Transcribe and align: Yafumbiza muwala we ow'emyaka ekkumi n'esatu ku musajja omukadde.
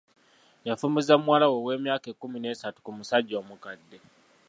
Yafumbiza 0.67 1.13
muwala 1.23 1.45
we 1.51 1.57
ow'emyaka 1.61 2.05
ekkumi 2.13 2.37
n'esatu 2.39 2.79
ku 2.85 2.91
musajja 2.97 3.35
omukadde. 3.41 3.97